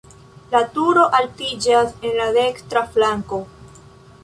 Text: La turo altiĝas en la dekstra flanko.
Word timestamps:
La 0.53 0.61
turo 0.77 1.03
altiĝas 1.17 1.93
en 2.09 2.17
la 2.23 2.27
dekstra 2.39 2.85
flanko. 2.97 3.43